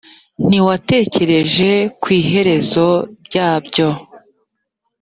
[0.47, 2.87] ntiwatekereje ku iherezo
[3.25, 3.89] ryabyo